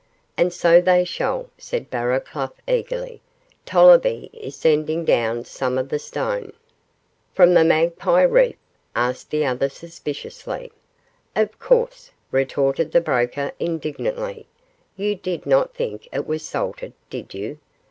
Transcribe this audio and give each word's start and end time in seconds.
'And 0.35 0.51
so 0.51 0.81
they 0.81 1.05
shall,' 1.05 1.51
said 1.59 1.91
Barraclough, 1.91 2.53
eagerly; 2.67 3.21
'Tollerby 3.67 4.31
is 4.33 4.55
sending 4.55 5.05
down 5.05 5.45
some 5.45 5.77
of 5.77 5.89
the 5.89 5.99
stone.' 5.99 6.53
'From 7.35 7.53
the 7.53 7.63
Magpie 7.63 8.23
Reef?' 8.23 8.55
asked 8.95 9.29
the 9.29 9.45
other, 9.45 9.69
suspiciously. 9.69 10.71
'Of 11.35 11.59
course,' 11.59 12.09
retorted 12.31 12.91
the 12.93 12.99
Broker, 13.01 13.51
indignantly; 13.59 14.47
'you 14.97 15.13
did 15.13 15.45
not 15.45 15.75
think 15.75 16.09
it 16.11 16.25
was 16.25 16.43
salted, 16.43 16.93
did 17.11 17.35
you? 17.35 17.59